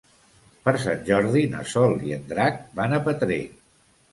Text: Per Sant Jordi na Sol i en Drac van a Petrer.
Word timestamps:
Per 0.67 0.71
Sant 0.85 1.03
Jordi 1.09 1.43
na 1.53 1.61
Sol 1.73 1.95
i 2.09 2.17
en 2.17 2.25
Drac 2.33 2.59
van 2.81 2.97
a 2.99 3.03
Petrer. 3.11 3.43